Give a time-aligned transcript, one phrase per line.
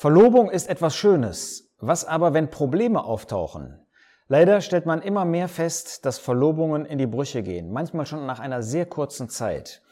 [0.00, 1.74] Verlobung ist etwas Schönes.
[1.78, 3.86] Was aber, wenn Probleme auftauchen?
[4.28, 8.40] Leider stellt man immer mehr fest, dass Verlobungen in die Brüche gehen, manchmal schon nach
[8.40, 9.82] einer sehr kurzen Zeit.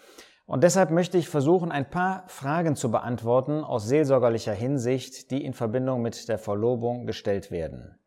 [0.46, 5.52] Und deshalb möchte ich versuchen, ein paar Fragen zu beantworten aus seelsorgerlicher Hinsicht, die in
[5.52, 7.98] Verbindung mit der Verlobung gestellt werden.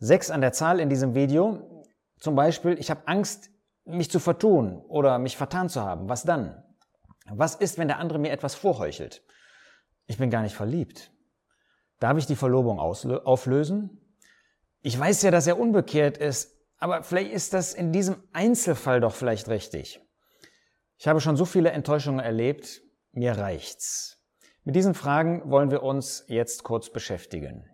[0.00, 1.84] Sechs an der Zahl in diesem Video.
[2.18, 3.50] Zum Beispiel, ich habe Angst,
[3.84, 6.08] mich zu vertun oder mich vertan zu haben.
[6.08, 6.64] Was dann?
[7.30, 9.22] Was ist, wenn der andere mir etwas vorheuchelt?
[10.08, 11.13] Ich bin gar nicht verliebt.
[12.00, 14.00] Darf ich die Verlobung auflösen?
[14.80, 19.14] Ich weiß ja, dass er unbekehrt ist, aber vielleicht ist das in diesem Einzelfall doch
[19.14, 20.00] vielleicht richtig.
[20.98, 24.22] Ich habe schon so viele Enttäuschungen erlebt, mir reicht's.
[24.64, 27.64] Mit diesen Fragen wollen wir uns jetzt kurz beschäftigen.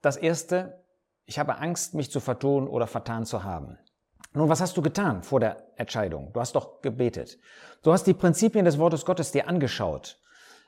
[0.00, 0.84] Das erste,
[1.24, 3.78] ich habe Angst, mich zu vertun oder vertan zu haben.
[4.32, 6.32] Nun, was hast du getan vor der Entscheidung?
[6.32, 7.38] Du hast doch gebetet.
[7.82, 10.20] Du hast die Prinzipien des Wortes Gottes dir angeschaut.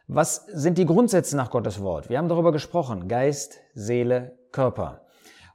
[0.07, 2.09] Was sind die Grundsätze nach Gottes Wort?
[2.09, 3.09] Wir haben darüber gesprochen.
[3.09, 5.03] Geist, Seele, Körper.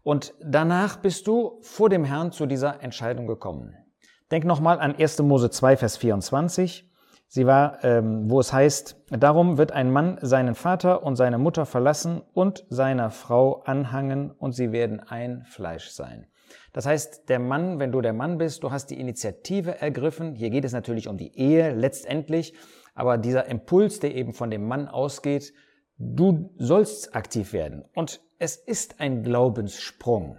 [0.03, 3.75] Und danach bist du vor dem Herrn zu dieser Entscheidung gekommen.
[4.31, 5.19] Denk nochmal an 1.
[5.23, 6.89] Mose 2, Vers 24.
[7.27, 11.65] Sie war, ähm, wo es heißt, darum wird ein Mann seinen Vater und seine Mutter
[11.65, 16.27] verlassen und seiner Frau anhangen und sie werden ein Fleisch sein.
[16.71, 20.35] Das heißt, der Mann, wenn du der Mann bist, du hast die Initiative ergriffen.
[20.35, 22.53] Hier geht es natürlich um die Ehe letztendlich.
[22.95, 25.53] Aber dieser Impuls, der eben von dem Mann ausgeht,
[25.97, 27.85] du sollst aktiv werden.
[27.93, 30.37] Und es ist ein Glaubenssprung.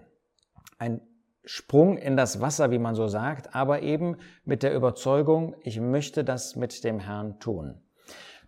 [0.78, 1.00] Ein
[1.44, 6.24] Sprung in das Wasser, wie man so sagt, aber eben mit der Überzeugung, ich möchte
[6.24, 7.80] das mit dem Herrn tun.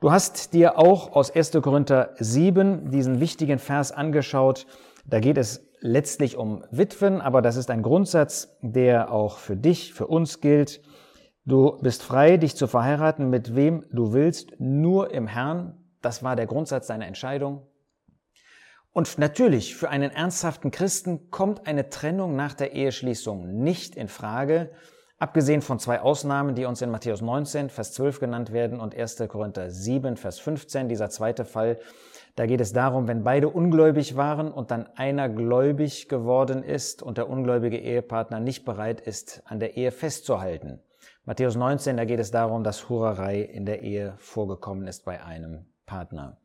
[0.01, 1.53] Du hast dir auch aus 1.
[1.63, 4.67] Korinther 7 diesen wichtigen Vers angeschaut.
[5.07, 9.95] Da geht es letztlich um Witwen, aber das ist ein Grundsatz, der auch für dich,
[9.95, 10.81] für uns gilt.
[11.49, 15.83] Du bist frei, dich zu verheiraten, mit wem du willst, nur im Herrn.
[16.03, 17.67] Das war der Grundsatz deiner Entscheidung.
[18.93, 24.73] Und natürlich, für einen ernsthaften Christen kommt eine Trennung nach der Eheschließung nicht in Frage,
[25.19, 29.17] abgesehen von zwei Ausnahmen, die uns in Matthäus 19, Vers 12 genannt werden und 1.
[29.27, 31.79] Korinther 7, Vers 15, dieser zweite Fall.
[32.37, 37.17] Da geht es darum, wenn beide ungläubig waren und dann einer gläubig geworden ist und
[37.17, 40.83] der ungläubige Ehepartner nicht bereit ist, an der Ehe festzuhalten.
[41.25, 45.67] Matthäus 19, da geht es darum, dass Hurerei in der Ehe vorgekommen ist bei einem
[45.85, 46.39] Partner.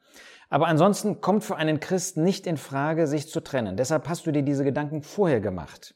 [0.50, 3.78] Aber ansonsten kommt für einen Christen nicht in Frage, sich zu trennen.
[3.78, 5.96] Deshalb hast du dir diese Gedanken vorher gemacht.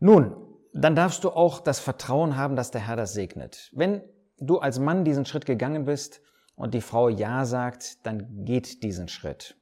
[0.00, 0.34] Nun,
[0.72, 3.70] dann darfst du auch das Vertrauen haben, dass der Herr das segnet.
[3.72, 4.02] Wenn
[4.38, 6.20] du als Mann diesen Schritt gegangen bist
[6.56, 9.56] und die Frau Ja sagt, dann geht diesen Schritt.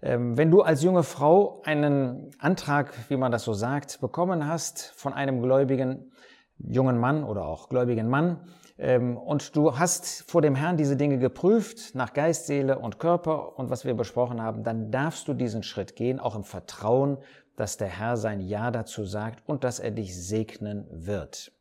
[0.00, 4.92] Ähm, wenn du als junge Frau einen Antrag, wie man das so sagt, bekommen hast
[4.96, 6.12] von einem Gläubigen,
[6.58, 8.40] jungen Mann oder auch gläubigen Mann
[8.78, 13.58] ähm, und du hast vor dem Herrn diese Dinge geprüft nach Geist, Seele und Körper
[13.58, 17.18] und was wir besprochen haben, dann darfst du diesen Schritt gehen, auch im Vertrauen,
[17.56, 21.52] dass der Herr sein Ja dazu sagt und dass er dich segnen wird.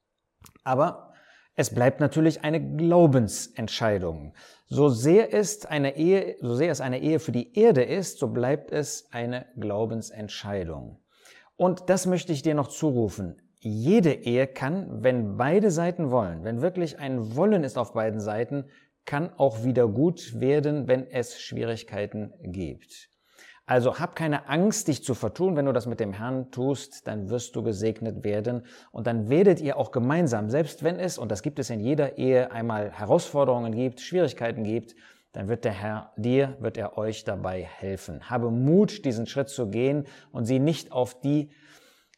[0.63, 1.13] Aber
[1.55, 4.35] es bleibt natürlich eine Glaubensentscheidung.
[4.67, 8.27] So sehr es eine Ehe, so sehr es eine Ehe für die Erde ist, so
[8.27, 10.99] bleibt es eine Glaubensentscheidung.
[11.55, 16.61] Und das möchte ich dir noch zurufen jede Ehe kann, wenn beide Seiten wollen, wenn
[16.61, 18.65] wirklich ein Wollen ist auf beiden Seiten,
[19.05, 23.09] kann auch wieder gut werden, wenn es Schwierigkeiten gibt.
[23.65, 25.57] Also hab keine Angst, dich zu vertun.
[25.57, 28.65] Wenn du das mit dem Herrn tust, dann wirst du gesegnet werden.
[28.91, 32.17] Und dann werdet ihr auch gemeinsam, selbst wenn es, und das gibt es in jeder
[32.17, 34.95] Ehe, einmal Herausforderungen gibt, Schwierigkeiten gibt,
[35.33, 38.29] dann wird der Herr dir, wird er euch dabei helfen.
[38.29, 41.51] Habe Mut, diesen Schritt zu gehen und sieh nicht auf die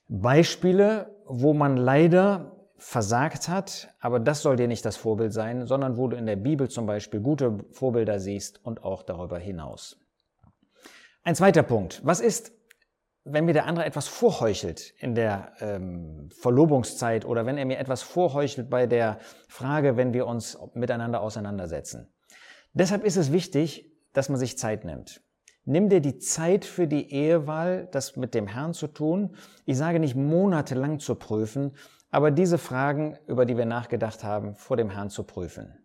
[0.07, 5.97] Beispiele, wo man leider versagt hat, aber das soll dir nicht das Vorbild sein, sondern
[5.97, 9.97] wo du in der Bibel zum Beispiel gute Vorbilder siehst und auch darüber hinaus.
[11.23, 12.01] Ein zweiter Punkt.
[12.03, 12.53] Was ist,
[13.25, 18.01] wenn mir der andere etwas vorheuchelt in der ähm, Verlobungszeit oder wenn er mir etwas
[18.01, 22.07] vorheuchelt bei der Frage, wenn wir uns miteinander auseinandersetzen?
[22.73, 25.21] Deshalb ist es wichtig, dass man sich Zeit nimmt.
[25.65, 29.35] Nimm dir die Zeit für die Ehewahl, das mit dem Herrn zu tun.
[29.65, 31.75] Ich sage nicht monatelang zu prüfen,
[32.09, 35.77] aber diese Fragen, über die wir nachgedacht haben, vor dem Herrn zu prüfen.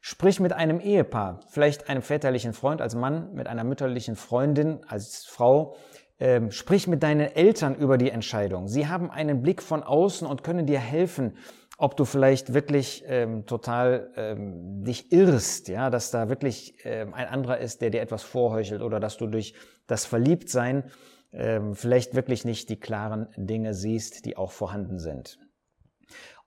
[0.00, 5.24] Sprich mit einem Ehepaar, vielleicht einem väterlichen Freund als Mann, mit einer mütterlichen Freundin als
[5.24, 5.74] Frau.
[6.18, 8.68] Ähm, sprich mit deinen Eltern über die Entscheidung.
[8.68, 11.36] Sie haben einen Blick von außen und können dir helfen,
[11.78, 17.26] ob du vielleicht wirklich ähm, total ähm, dich irrst, ja, dass da wirklich ähm, ein
[17.26, 19.54] anderer ist, der dir etwas vorheuchelt oder dass du durch
[19.86, 20.84] das Verliebtsein
[21.32, 25.38] ähm, vielleicht wirklich nicht die klaren Dinge siehst, die auch vorhanden sind.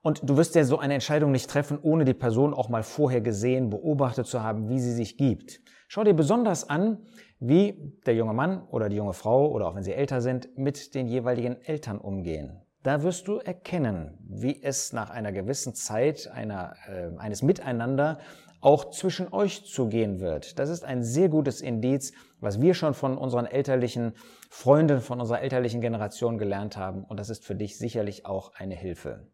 [0.02, 3.20] Und du wirst ja so eine Entscheidung nicht treffen, ohne die Person auch mal vorher
[3.20, 5.60] gesehen, beobachtet zu haben, wie sie sich gibt.
[5.88, 7.04] Schau dir besonders an,
[7.38, 10.94] wie der junge Mann oder die junge Frau oder auch wenn sie älter sind, mit
[10.94, 12.62] den jeweiligen Eltern umgehen.
[12.82, 18.18] Da wirst du erkennen, wie es nach einer gewissen Zeit einer, äh, eines Miteinander
[18.62, 20.58] auch zwischen euch zugehen wird.
[20.58, 24.14] Das ist ein sehr gutes Indiz, was wir schon von unseren elterlichen
[24.48, 27.04] Freunden, von unserer elterlichen Generation gelernt haben.
[27.04, 29.26] Und das ist für dich sicherlich auch eine Hilfe.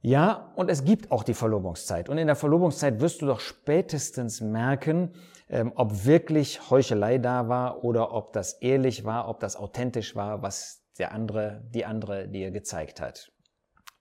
[0.00, 2.08] Ja, und es gibt auch die Verlobungszeit.
[2.08, 5.12] Und in der Verlobungszeit wirst du doch spätestens merken,
[5.48, 10.42] ähm, ob wirklich Heuchelei da war oder ob das ehrlich war, ob das authentisch war,
[10.42, 13.32] was der andere, die andere dir gezeigt hat.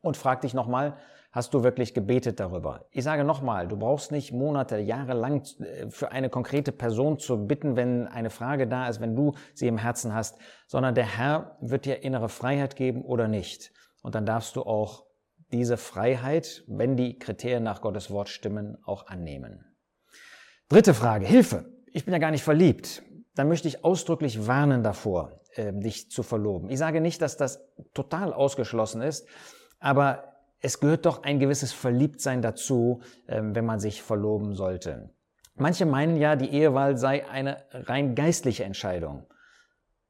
[0.02, 0.98] Und frag dich nochmal,
[1.32, 2.86] hast du wirklich gebetet darüber?
[2.92, 7.46] Ich sage nochmal, du brauchst nicht Monate, Jahre lang äh, für eine konkrete Person zu
[7.48, 11.58] bitten, wenn eine Frage da ist, wenn du sie im Herzen hast, sondern der Herr
[11.62, 13.72] wird dir innere Freiheit geben oder nicht.
[14.02, 15.06] Und dann darfst du auch
[15.52, 19.66] diese Freiheit, wenn die Kriterien nach Gottes Wort stimmen, auch annehmen.
[20.70, 21.66] Dritte Frage, Hilfe.
[21.94, 23.02] Ich bin ja gar nicht verliebt.
[23.38, 26.70] Dann möchte ich ausdrücklich warnen davor, äh, dich zu verloben.
[26.70, 27.64] Ich sage nicht, dass das
[27.94, 29.28] total ausgeschlossen ist,
[29.80, 35.12] aber es gehört doch ein gewisses Verliebtsein dazu, äh, wenn man sich verloben sollte.
[35.54, 39.28] Manche meinen ja, die Ehewahl sei eine rein geistliche Entscheidung.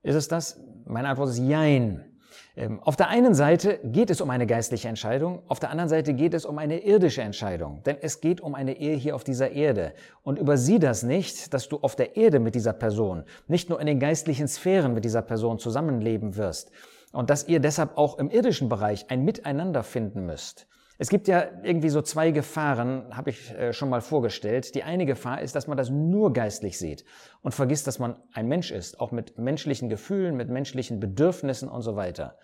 [0.04, 0.62] Ist es das?
[0.86, 2.17] Meine Antwort ist Jein.
[2.56, 6.14] Ähm, auf der einen Seite geht es um eine geistliche Entscheidung, auf der anderen Seite
[6.14, 9.52] geht es um eine irdische Entscheidung, denn es geht um eine Ehe hier auf dieser
[9.52, 9.94] Erde.
[10.24, 13.88] Und übersieh das nicht, dass du auf der Erde mit dieser Person, nicht nur in
[13.88, 16.72] den geistlichen Sphären mit dieser Person zusammenleben wirst
[17.12, 20.68] und dass ihr deshalb auch im irdischen Bereich ein Miteinander finden müsst.
[20.98, 24.74] Es gibt ja irgendwie so zwei Gefahren, habe ich äh, schon mal vorgestellt.
[24.74, 27.06] Die eine Gefahr ist, dass man das nur geistlich sieht
[27.42, 31.82] und vergisst, dass man ein Mensch ist, auch mit menschlichen Gefühlen, mit menschlichen Bedürfnissen und
[31.82, 32.38] so weiter.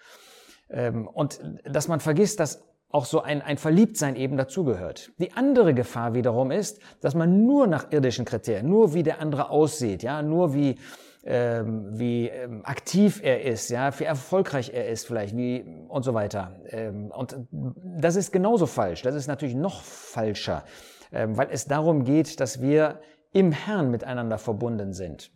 [0.70, 5.12] Ähm, und dass man vergisst, dass auch so ein, ein Verliebtsein eben dazugehört.
[5.18, 9.50] Die andere Gefahr wiederum ist, dass man nur nach irdischen Kriterien, nur wie der andere
[9.50, 10.78] aussieht, ja, nur wie
[11.26, 16.14] ähm, wie ähm, aktiv er ist, ja, wie erfolgreich er ist vielleicht, wie und so
[16.14, 16.60] weiter.
[16.70, 19.02] Ähm, und das ist genauso falsch.
[19.04, 20.66] Das ist natürlich noch falscher,
[21.12, 23.00] ähm, weil es darum geht, dass wir
[23.32, 25.32] im Herrn miteinander verbunden sind.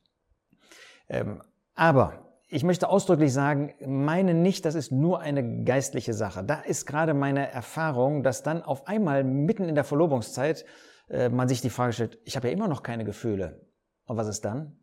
[1.09, 1.41] Ähm,
[1.73, 6.43] aber ich möchte ausdrücklich sagen, meine nicht, das ist nur eine geistliche Sache.
[6.43, 10.65] Da ist gerade meine Erfahrung, dass dann auf einmal mitten in der Verlobungszeit
[11.09, 13.67] äh, man sich die Frage stellt, ich habe ja immer noch keine Gefühle.
[14.05, 14.76] Und was ist dann?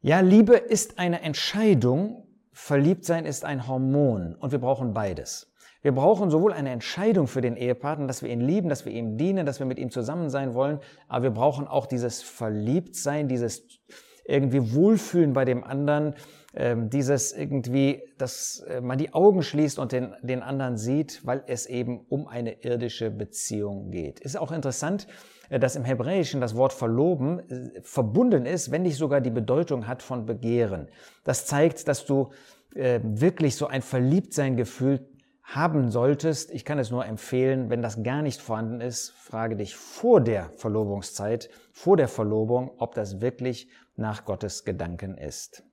[0.00, 5.52] Ja, Liebe ist eine Entscheidung, Verliebtsein ist ein Hormon und wir brauchen beides.
[5.82, 9.16] Wir brauchen sowohl eine Entscheidung für den Ehepartner, dass wir ihn lieben, dass wir ihm
[9.16, 10.78] dienen, dass wir mit ihm zusammen sein wollen,
[11.08, 13.80] aber wir brauchen auch dieses Verliebtsein, dieses
[14.24, 16.14] irgendwie Wohlfühlen bei dem anderen,
[16.54, 21.42] ähm, dieses irgendwie, dass äh, man die Augen schließt und den, den anderen sieht, weil
[21.48, 24.20] es eben um eine irdische Beziehung geht.
[24.20, 25.08] Ist auch interessant,
[25.50, 30.02] dass im Hebräischen das Wort verloben äh, verbunden ist, wenn nicht sogar die Bedeutung hat
[30.02, 30.88] von begehren.
[31.24, 32.30] Das zeigt, dass du
[32.74, 35.08] äh, wirklich so ein Verliebtsein-Gefühl
[35.42, 36.50] haben solltest.
[36.50, 40.50] Ich kann es nur empfehlen, wenn das gar nicht vorhanden ist, frage dich vor der
[40.56, 45.64] Verlobungszeit, vor der Verlobung, ob das wirklich nach Gottes Gedanken ist.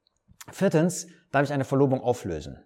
[0.49, 2.59] Viertens, darf ich eine Verlobung auflösen?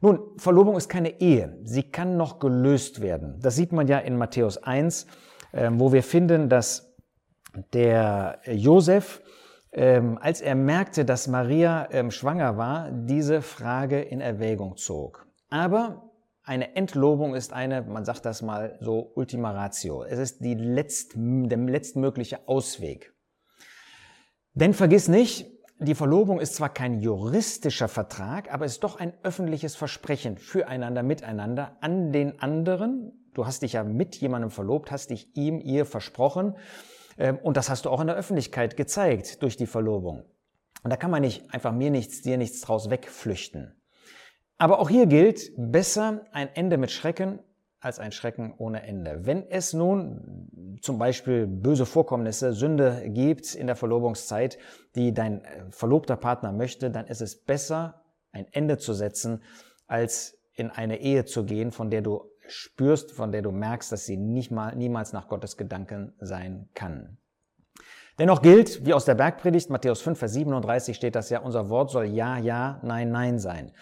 [0.00, 1.58] Nun, Verlobung ist keine Ehe.
[1.64, 3.38] Sie kann noch gelöst werden.
[3.40, 5.12] Das sieht man ja in Matthäus 1, ähm,
[5.52, 6.94] wo wir finden, dass
[7.72, 9.22] der Josef,
[9.72, 15.26] ähm, als er merkte, dass Maria ähm, schwanger war, diese Frage in Erwägung zog.
[15.50, 16.10] Aber
[16.42, 20.04] eine Entlobung ist eine, man sagt das mal so, Ultima Ratio.
[20.04, 23.12] Es ist die letzt, der letztmögliche Ausweg.
[24.54, 25.46] Denn vergiss nicht,
[25.78, 31.02] die Verlobung ist zwar kein juristischer Vertrag, aber es ist doch ein öffentliches Versprechen füreinander,
[31.02, 35.86] miteinander an den anderen, Du hast dich ja mit jemandem verlobt, hast dich ihm, ihr
[35.86, 36.56] versprochen.
[37.18, 40.24] Ähm, und das hast du auch in der Öffentlichkeit gezeigt durch die Verlobung.
[40.82, 43.74] Und da kann man nicht einfach mir nichts, dir nichts draus wegflüchten.
[44.58, 47.40] Aber auch hier gilt, besser ein Ende mit Schrecken
[47.80, 49.24] als ein Schrecken ohne Ende.
[49.24, 54.58] Wenn es nun zum Beispiel böse Vorkommnisse, Sünde gibt in der Verlobungszeit,
[54.94, 59.42] die dein äh, verlobter Partner möchte, dann ist es besser, ein Ende zu setzen,
[59.86, 64.06] als in eine Ehe zu gehen, von der du spürst, von der du merkst, dass
[64.06, 67.18] sie nicht mal, niemals nach Gottes Gedanken sein kann.
[68.18, 71.90] Dennoch gilt, wie aus der Bergpredigt, Matthäus 5, Vers 37 steht das ja, unser Wort
[71.90, 73.72] soll ja, ja, nein, nein sein.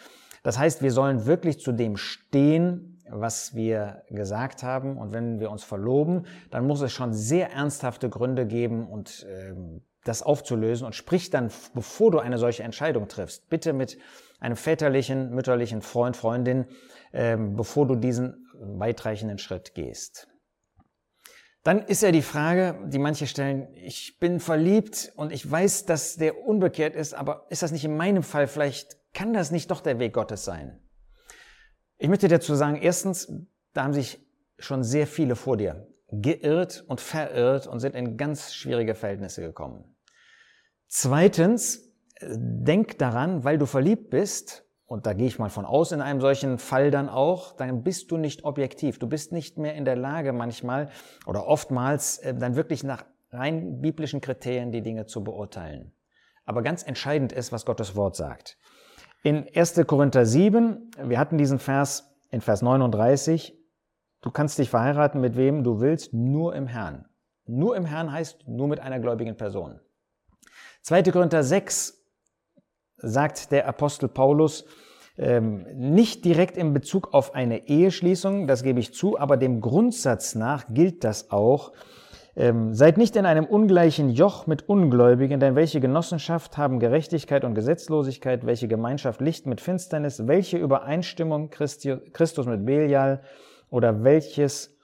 [0.43, 4.99] Das heißt, wir sollen wirklich zu dem stehen, was wir gesagt haben.
[4.99, 9.55] Und wenn wir uns verloben, dann muss es schon sehr ernsthafte Gründe geben und äh,
[10.05, 10.87] das aufzulösen.
[10.87, 13.99] Und sprich dann, bevor du eine solche Entscheidung triffst, bitte mit
[14.39, 16.67] einem väterlichen, mütterlichen Freund, Freundin,
[17.13, 18.46] ähm, bevor du diesen
[18.79, 20.29] weitreichenden Schritt gehst.
[21.63, 26.17] Dann ist ja die Frage, die manche stellen, ich bin verliebt und ich weiß, dass
[26.17, 29.81] der unbekehrt ist, aber ist das nicht in meinem Fall vielleicht, kann das nicht doch
[29.81, 30.81] der Weg Gottes sein?
[31.99, 33.33] Ich möchte dazu sagen, erstens,
[33.73, 34.25] da haben sich
[34.59, 39.97] schon sehr viele vor dir geirrt und verirrt und sind in ganz schwierige Verhältnisse gekommen.
[40.87, 41.93] Zweitens,
[42.23, 46.21] denk daran, weil du verliebt bist, und da gehe ich mal von aus in einem
[46.21, 48.99] solchen Fall dann auch, dann bist du nicht objektiv.
[48.99, 50.91] Du bist nicht mehr in der Lage manchmal
[51.27, 55.93] oder oftmals äh, dann wirklich nach rein biblischen Kriterien die Dinge zu beurteilen.
[56.45, 58.57] Aber ganz entscheidend ist, was Gottes Wort sagt.
[59.25, 59.85] In 1.
[59.89, 63.59] Korinther 7, wir hatten diesen Vers in Vers 39,
[64.21, 67.07] du kannst dich verheiraten mit wem du willst, nur im Herrn.
[67.45, 69.81] Nur im Herrn heißt nur mit einer gläubigen Person.
[70.83, 71.03] 2.
[71.05, 72.06] Korinther 6
[73.07, 74.65] sagt der Apostel Paulus,
[75.19, 80.35] ähm, nicht direkt in Bezug auf eine Eheschließung, das gebe ich zu, aber dem Grundsatz
[80.35, 81.73] nach gilt das auch.
[82.39, 87.55] Ähm, seid nicht in einem ungleichen Joch mit Ungläubigen, denn welche Genossenschaft haben Gerechtigkeit und
[87.55, 93.23] Gesetzlosigkeit, welche Gemeinschaft Licht mit Finsternis, welche Übereinstimmung Christi, Christus mit Belial
[93.71, 94.77] oder welches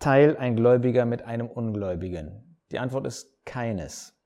[0.00, 2.58] Teil ein Gläubiger mit einem Ungläubigen?
[2.72, 4.18] Die Antwort ist keines.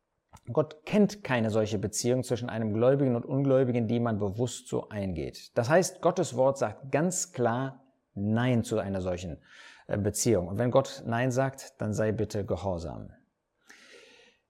[0.52, 5.56] Gott kennt keine solche Beziehung zwischen einem Gläubigen und Ungläubigen, die man bewusst so eingeht.
[5.56, 7.82] Das heißt, Gottes Wort sagt ganz klar
[8.14, 9.38] Nein zu einer solchen
[9.86, 10.48] äh, Beziehung.
[10.48, 13.10] Und wenn Gott Nein sagt, dann sei bitte gehorsam.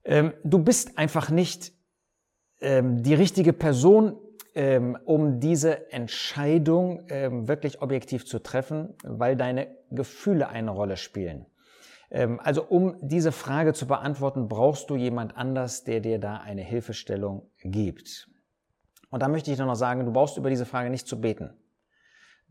[0.05, 1.73] Ähm, du bist einfach nicht
[2.61, 4.17] ähm, die richtige Person,
[4.55, 11.45] ähm, um diese Entscheidung wirklich objektiv zu treffen, weil deine Gefühle eine Rolle spielen.
[12.09, 16.61] Ähm, also um diese Frage zu beantworten, brauchst du jemand anders, der dir da eine
[16.61, 18.29] Hilfestellung gibt.
[19.09, 21.53] Und da möchte ich noch sagen, du brauchst über diese Frage nicht zu beten.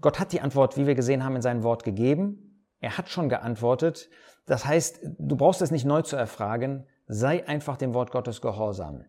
[0.01, 2.67] Gott hat die Antwort, wie wir gesehen haben, in sein Wort gegeben.
[2.81, 4.11] Er hat schon geantwortet.
[4.47, 6.87] Das heißt, du brauchst es nicht neu zu erfragen.
[7.07, 9.05] Sei einfach dem Wort Gottes gehorsam.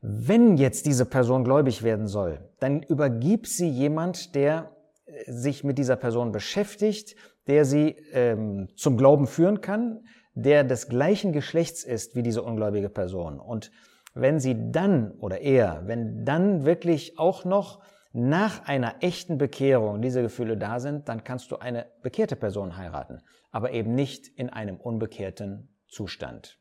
[0.00, 4.70] Wenn jetzt diese Person gläubig werden soll, dann übergib sie jemand, der
[5.06, 7.16] äh, sich mit dieser Person beschäftigt,
[7.46, 12.88] der sie ähm, zum Glauben führen kann, der des gleichen Geschlechts ist wie diese ungläubige
[12.88, 13.40] Person.
[13.40, 13.70] Und
[14.14, 20.22] wenn sie dann oder er, wenn dann wirklich auch noch nach einer echten Bekehrung diese
[20.22, 24.76] Gefühle da sind, dann kannst du eine bekehrte Person heiraten, aber eben nicht in einem
[24.76, 26.58] unbekehrten Zustand.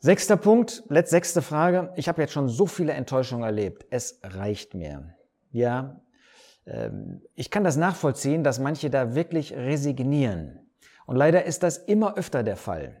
[0.00, 1.92] Sechster Punkt, letzte sechste Frage.
[1.96, 3.86] Ich habe jetzt schon so viele Enttäuschungen erlebt.
[3.90, 5.14] Es reicht mir.
[5.50, 6.00] Ja,
[7.34, 10.70] ich kann das nachvollziehen, dass manche da wirklich resignieren.
[11.06, 12.96] Und leider ist das immer öfter der Fall.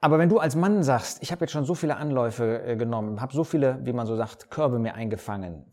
[0.00, 3.20] Aber wenn du als Mann sagst, ich habe jetzt schon so viele Anläufe äh, genommen,
[3.20, 5.66] habe so viele, wie man so sagt, Körbe mir eingefangen,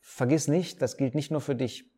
[0.00, 1.88] vergiss nicht, das gilt nicht nur für dich.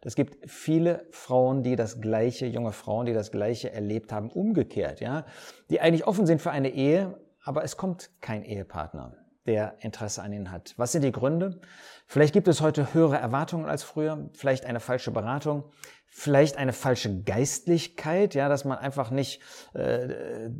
[0.00, 5.00] Es gibt viele Frauen, die das gleiche, junge Frauen, die das gleiche erlebt haben, umgekehrt,
[5.00, 5.26] ja,
[5.70, 10.32] die eigentlich offen sind für eine Ehe, aber es kommt kein Ehepartner der Interesse an
[10.32, 10.74] ihnen hat.
[10.76, 11.60] Was sind die Gründe?
[12.06, 15.64] Vielleicht gibt es heute höhere Erwartungen als früher, vielleicht eine falsche Beratung,
[16.06, 19.40] vielleicht eine falsche Geistlichkeit, ja, dass man einfach nicht
[19.74, 20.50] äh,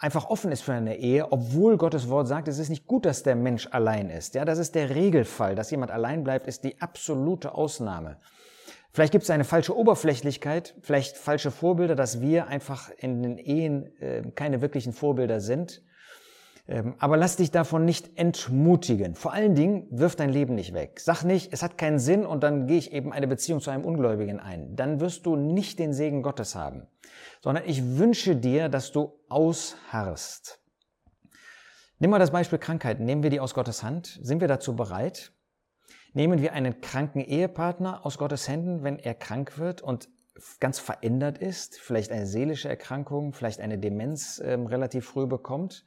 [0.00, 3.22] einfach offen ist für eine Ehe, obwohl Gottes Wort sagt, es ist nicht gut, dass
[3.22, 4.34] der Mensch allein ist.
[4.34, 8.18] Ja, das ist der Regelfall, dass jemand allein bleibt, ist die absolute Ausnahme.
[8.92, 14.00] Vielleicht gibt es eine falsche Oberflächlichkeit, vielleicht falsche Vorbilder, dass wir einfach in den Ehen
[14.00, 15.82] äh, keine wirklichen Vorbilder sind
[16.98, 19.14] aber lass dich davon nicht entmutigen.
[19.14, 20.98] Vor allen Dingen wirf dein Leben nicht weg.
[20.98, 23.84] Sag nicht, es hat keinen Sinn und dann gehe ich eben eine Beziehung zu einem
[23.84, 24.74] Ungläubigen ein.
[24.74, 26.86] Dann wirst du nicht den Segen Gottes haben.
[27.42, 30.60] Sondern ich wünsche dir, dass du ausharrst.
[31.98, 32.98] Nimm mal das Beispiel Krankheit.
[32.98, 34.18] Nehmen wir die aus Gottes Hand?
[34.22, 35.32] Sind wir dazu bereit?
[36.14, 40.08] Nehmen wir einen kranken Ehepartner aus Gottes Händen, wenn er krank wird und
[40.60, 45.84] ganz verändert ist, vielleicht eine seelische Erkrankung, vielleicht eine Demenz äh, relativ früh bekommt?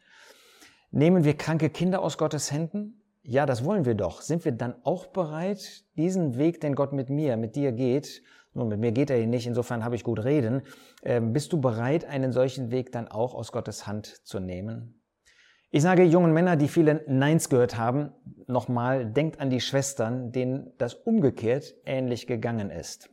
[0.91, 3.01] Nehmen wir kranke Kinder aus Gottes Händen?
[3.23, 4.21] Ja, das wollen wir doch.
[4.21, 8.23] Sind wir dann auch bereit, diesen Weg, den Gott mit mir, mit dir geht,
[8.57, 10.63] nun, mit mir geht er hier nicht, insofern habe ich gut reden,
[11.03, 14.99] äh, bist du bereit, einen solchen Weg dann auch aus Gottes Hand zu nehmen?
[15.69, 18.13] Ich sage jungen Männer, die viele Neins gehört haben,
[18.47, 23.11] nochmal, denkt an die Schwestern, denen das umgekehrt ähnlich gegangen ist.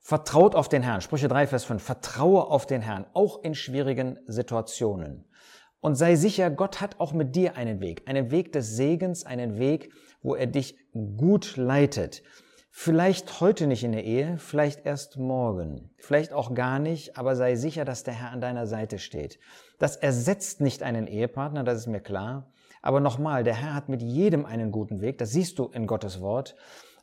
[0.00, 1.02] Vertraut auf den Herrn.
[1.02, 1.80] Sprüche 3, Vers 5.
[1.80, 5.26] Vertraue auf den Herrn, auch in schwierigen Situationen.
[5.80, 9.58] Und sei sicher, Gott hat auch mit dir einen Weg, einen Weg des Segens, einen
[9.58, 10.76] Weg, wo er dich
[11.16, 12.22] gut leitet.
[12.72, 17.56] Vielleicht heute nicht in der Ehe, vielleicht erst morgen, vielleicht auch gar nicht, aber sei
[17.56, 19.40] sicher, dass der Herr an deiner Seite steht.
[19.78, 22.52] Das ersetzt nicht einen Ehepartner, das ist mir klar.
[22.80, 26.20] Aber nochmal, der Herr hat mit jedem einen guten Weg, das siehst du in Gottes
[26.20, 26.54] Wort.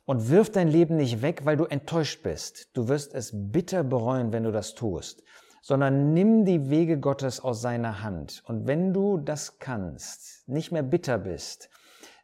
[0.06, 2.70] Und wirf dein Leben nicht weg, weil du enttäuscht bist.
[2.72, 5.22] Du wirst es bitter bereuen, wenn du das tust.
[5.62, 8.42] Sondern nimm die Wege Gottes aus seiner Hand.
[8.46, 11.70] Und wenn du das kannst, nicht mehr bitter bist,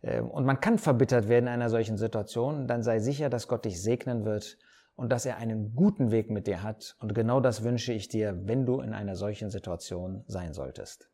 [0.02, 3.64] äh, und man kann verbittert werden in einer solchen Situation, dann sei sicher, dass Gott
[3.64, 4.58] dich segnen wird
[4.96, 6.96] und dass er einen guten Weg mit dir hat.
[7.00, 11.08] Und genau das wünsche ich dir, wenn du in einer solchen Situation sein solltest.